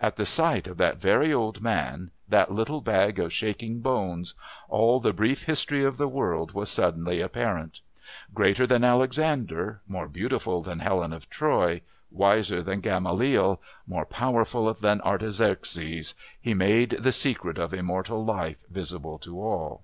[0.00, 4.34] At the sight of that very old man, that little bag of shaking bones,
[4.68, 7.80] all the brief history of the world was suddenly apparent.
[8.32, 11.80] Greater than Alexander, more beautiful than Helen of Troy,
[12.12, 19.18] wiser than Gamaliel, more powerful than Artaxerxes, he made the secret of immortal life visible
[19.18, 19.82] to all.